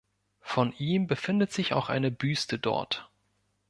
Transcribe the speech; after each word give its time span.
Von 0.39 0.73
ihm 0.79 1.05
befindet 1.05 1.51
sich 1.53 1.73
auch 1.73 1.89
eine 1.89 2.09
Büste 2.09 2.57
dort. 2.57 3.07